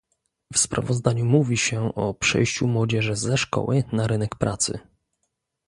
[0.53, 4.79] W sprawozdaniu mówi się o przejściu młodzieży ze szkoły na rynek pracy